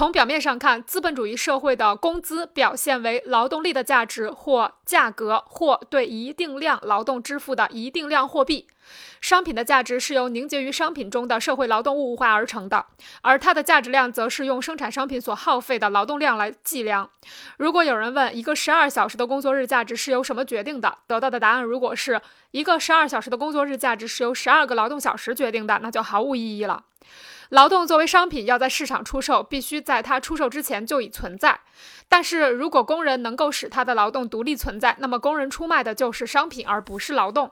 [0.00, 8.66] 从表面上看，资本主义社会的工资表现为劳动力的价值或价格，或对一定量劳动支付的一定量货币。
[9.20, 12.86] 商品的价值是由凝结于商品中的社会劳动物化而成的，
[13.20, 17.10] 而它的价值量则是用生产商品所耗费的劳动量来计量。
[17.58, 22.18] 如果有人问一个十二小时的工作日价值是由什么决定的，得到的答案如果是
[22.52, 26.84] 一个十二小时的工作日价值是由十二个劳动小时决定的，那就毫无意义了。
[27.50, 31.60] 劳动作为商品要在市场出售，必须在它出售之前就已存在。
[32.08, 37.50] 但是如果工人能够使他的劳动独立存在，那么工人出卖的就是商品，而不是劳动。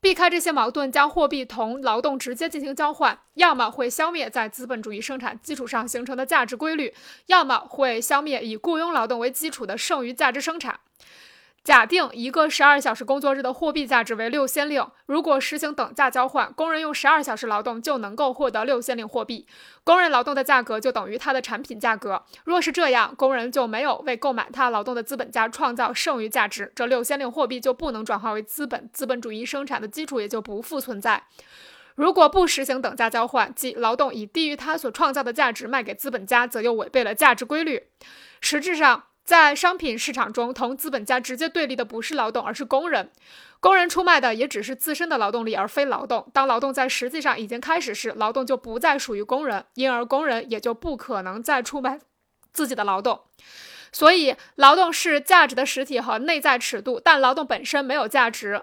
[0.00, 6.94] 避开这些矛盾，将货币同劳动直接进行交换，要么会消灭在资本主义生产基础上形成的价值规律，
[7.26, 10.78] 要么会消灭以雇佣劳动为基础的剩余价值生产。
[11.66, 19.48] 假定一个十二小时工作日的货币价值为六先令，如果实行等价交换，工人用十二小时劳动就能够获得六先令货币，
[19.82, 22.22] 工人劳动的价格就等于他的产品价格。
[22.44, 31.24] 若是这样，工人就没有为购买他劳动的资本家创造剩余价值，这六先令货币就不能转化为资本，资本主义生产的基础也就不复存在。
[31.96, 37.88] 如果不实行等价交换，即劳动以低于他所创造的价值卖给资本家，则又违背了价值规律。
[38.40, 39.02] 实质上。
[39.26, 43.10] 在商品市场中，同资本家直接对立的不是劳动，而是工人。
[43.58, 46.30] 工人出卖的也只是自身的劳动力，而非劳动。
[46.32, 51.98] 当劳动在实际上已经开始时，劳动就不再属于工人，因而工人也就不可能再出卖
[52.52, 53.22] 自己的劳动。
[53.90, 58.62] 所以，劳动是价值的实体和内在尺度，但劳动本身没有价值。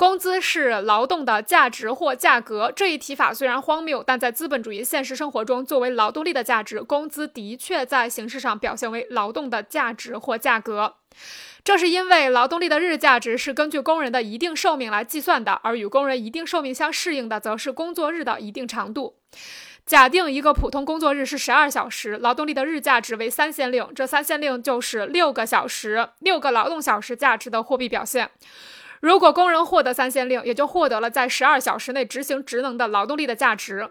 [0.00, 2.72] 工资是劳动的价值或价格。
[2.74, 10.94] 这一提法虽然荒谬，但在资本主义现实生活中，作为劳动力的价值，工资的确在形式上表现为劳动的价值或价格。
[11.62, 19.16] 这是因为劳动力的日价值是根据工人的一定寿命来计算的，而与工人一定寿命相适应的，则是工作日的一定长度。
[19.84, 28.30] 假定一个普通工作日是十二小时，劳动力的日价值为三先令，这三先令就是六个小时、六个劳动小时价值的货币表现。
[29.00, 33.90] 如果工人获得三先令，也就获得了在十二小时内执行职能的劳动力的价值。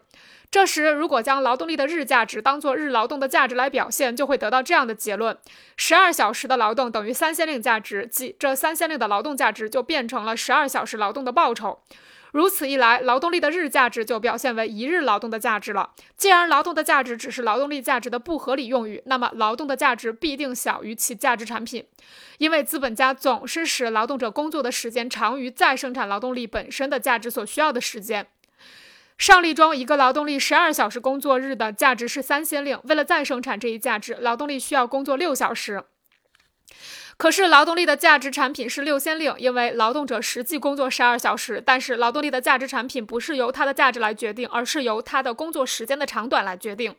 [0.52, 5.38] 这时，如果将劳动力的日价值当做日劳动的价值来表现，就会得到这样的结论：
[5.78, 11.82] 十二小时的劳动等于三先令价值，即这三先令的劳动价值就变成了十二小时劳动的报酬。
[12.32, 15.92] 如此一来，劳动力的日价值就表现为一日劳动的价值了。
[16.16, 21.86] 既然劳动的价值只是劳动力价值的不合理用语，那么劳动的价值必定小于其价值产品，
[22.38, 28.28] 因为资本家总是使劳动者工作的时间长于再生产劳动力本身的价值所需要的时间。
[29.18, 35.84] 上例中，一个劳动力十二小时工作日的价值是三先令，为了再生产这一价值，劳动力需要工作六小时。
[37.20, 41.62] 可是劳动力的价值产品是六先令，因为劳动者实际工作十二小时。
[41.64, 46.96] 但是劳动力的价值产品不是由它的价值来决定，而是由它的工作时间的长短来决定。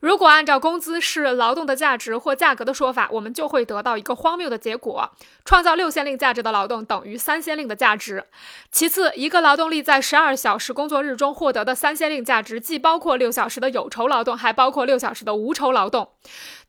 [0.00, 5.10] 如果按照工资是劳动的价值或价格的说法，我们就会得到一个荒谬的结果：
[5.44, 8.24] 创造六先令价值的劳动等于三先令的价值。
[8.70, 16.10] 其次，一个劳动力在十二小时工作日中获得的三先令价值，既包括六小时的有酬劳动，还包括六小时的无酬劳动。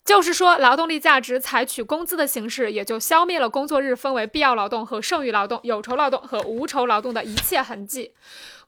[0.06, 8.14] 就是说，劳动力价值采取工资的形式，也就消灭了工作日分为必要劳动和剩余劳动、有酬劳动和无酬劳动的一切痕迹。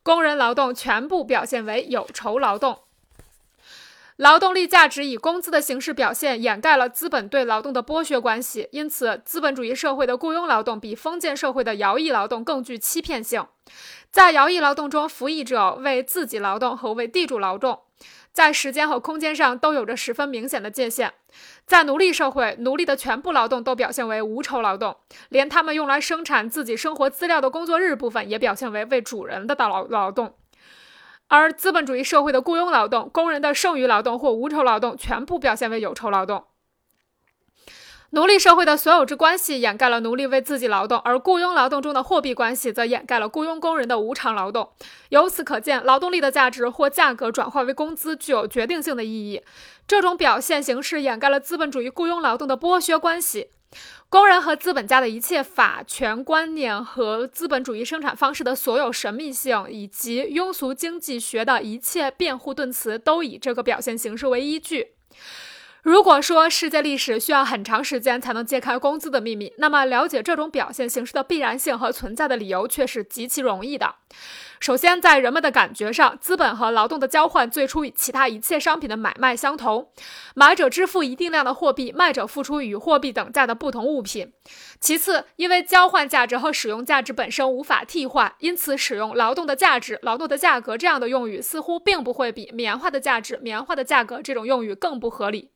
[0.04, 2.80] 工人劳动全部表现为有酬劳动。
[4.18, 8.68] 劳动力价值以工资的形式表现，掩盖了资本对劳动的剥削关系。
[8.72, 13.46] 因此，资本主义社会的雇佣劳动比封建社会的徭役劳动更具欺骗性。
[14.12, 17.80] 在徭役劳动中，服役者为自己劳动和为地主劳动，
[18.34, 21.14] 在时间和空间上都有着十分明显的界限。
[21.66, 24.98] 在奴隶社会，奴隶的全部劳动都表现为无酬劳动，
[25.30, 30.36] 连他们用来生产自己生活资料的工作日部分也表现为为主人的劳劳动。
[31.32, 36.44] 而资本主义社会的雇佣劳动、工人的剩余劳动或无酬劳动，全部表现为有酬劳动。
[38.10, 44.72] 奴隶社会的所有制关系掩盖了奴隶为自己劳动，而雇佣劳动中的货币关系则掩盖了雇佣工人的无偿劳动。
[45.08, 49.42] 由此可见，劳动力的价值或价格转化为工资具有决定性的意义。
[49.88, 53.52] 这种表现形式掩盖了资本主义雇佣劳动的剥削关系。
[54.10, 64.96] 工人和资本家的一切法权观念和资本主义生产方式的所有神秘性，以及庸俗经济学的一切辩护盾词，都以这个表现形式为依据。
[65.84, 73.96] 如果说世界历史需要很长时间才能揭开工资的秘密，那么了解这种表现形式的必然性和存在的理由却是极其容易的。
[74.60, 79.90] 首先，在人们的感觉上，资本和劳动的交换最初与其他一切商品的买卖相同，
[80.36, 84.32] 买者支付一定量的货币，卖者付出与货币等价的不同物品。
[84.80, 95.50] 其次，因为交换价值和使用价值本身无法替换，因此使用劳动的价值、劳动的价格这样的用语，似乎并不会比棉花的价值、棉花的价格这种用语更不合理。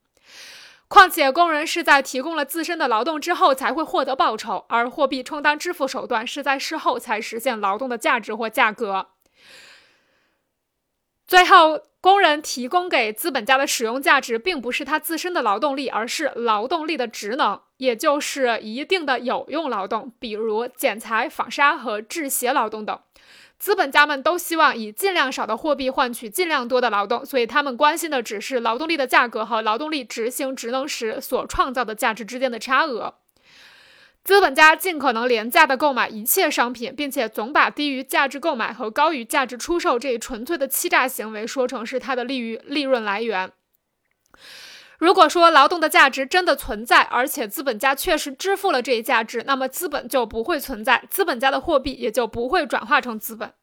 [0.88, 9.08] 况且，工人是在提供了自身的劳动之后才会获得报酬，而货币充当支付手段是在事后才实现劳动的价值或价格。
[11.28, 23.00] 最后，工人提供给资本家的使用价值，并不是他自身的劳动力，而是劳动力的职能，也就是一定的有用劳动，比如剪裁、纺纱和制鞋劳动等。
[23.58, 33.16] 资本家们都希望以尽量少的货币换取尽量多的劳动，所以他们关心的只是劳动力的价格和劳动力执行职能时所创造的价值之间的差额。
[34.24, 43.52] 资本家尽可能廉价地购买一切商品，并且总把低于价值购买和高于价值出售这一纯粹的欺诈行为说成是他的利于利润来源。
[45.06, 53.54] 如果说劳动的价值真的存在，而且资本家确实支付了这一价值，那么资本就不会存在，资本家的货币也就不会转化成资本。